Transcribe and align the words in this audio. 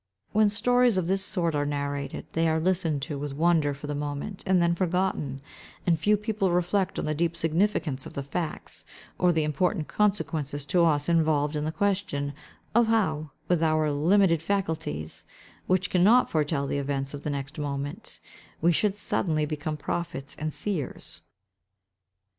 When 0.31 0.49
stories 0.49 0.97
of 0.97 1.05
this 1.05 1.23
sort 1.23 1.53
are 1.53 1.63
narrated, 1.63 2.25
they 2.33 2.47
are 2.49 2.59
listened 2.59 3.03
to 3.03 3.19
with 3.19 3.35
wonder 3.35 3.71
for 3.75 3.85
the 3.85 3.93
moment, 3.93 4.41
and 4.47 4.59
then 4.59 4.73
forgotten, 4.73 5.41
and 5.85 5.99
few 5.99 6.17
people 6.17 6.49
reflect 6.49 6.97
on 6.97 7.05
the 7.05 7.13
deep 7.13 7.37
significance 7.37 8.07
of 8.07 8.13
the 8.13 8.23
facts, 8.23 8.87
or 9.19 9.31
the 9.31 9.43
important 9.43 9.87
consequences 9.87 10.65
to 10.65 10.83
us 10.85 11.07
involved 11.07 11.55
in 11.55 11.65
the 11.65 11.71
question, 11.71 12.33
of 12.73 12.87
how, 12.87 13.29
with 13.47 13.61
our 13.61 13.91
limited 13.91 14.41
faculties, 14.41 15.23
which 15.67 15.91
can 15.91 16.03
not 16.03 16.31
foretell 16.31 16.65
the 16.65 16.79
events 16.79 17.13
of 17.13 17.21
the 17.21 17.29
next 17.29 17.59
moment, 17.59 18.19
we 18.59 18.71
should 18.71 18.95
suddenly 18.95 19.45
become 19.45 19.77
prophets 19.77 20.35
and 20.39 20.51
seers. 20.51 21.21